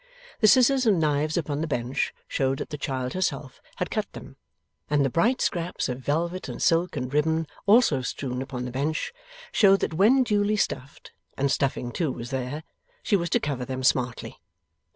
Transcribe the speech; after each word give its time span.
The 0.39 0.47
scissors 0.47 0.87
and 0.87 0.99
knives 0.99 1.37
upon 1.37 1.61
the 1.61 1.67
bench 1.67 2.11
showed 2.27 2.57
that 2.57 2.71
the 2.71 2.77
child 2.79 3.13
herself 3.13 3.61
had 3.75 3.91
cut 3.91 4.11
them; 4.13 4.35
and 4.89 5.05
the 5.05 5.11
bright 5.11 5.41
scraps 5.41 5.87
of 5.89 5.99
velvet 5.99 6.49
and 6.49 6.59
silk 6.59 6.95
and 6.97 7.13
ribbon 7.13 7.45
also 7.67 8.01
strewn 8.01 8.41
upon 8.41 8.65
the 8.65 8.71
bench 8.71 9.13
showed 9.51 9.81
that 9.81 9.93
when 9.93 10.23
duly 10.23 10.55
stuffed 10.55 11.11
(and 11.37 11.51
stuffing 11.51 11.91
too 11.91 12.11
was 12.11 12.31
there), 12.31 12.63
she 13.03 13.15
was 13.15 13.29
to 13.29 13.39
cover 13.39 13.63
them 13.63 13.83
smartly. 13.83 14.39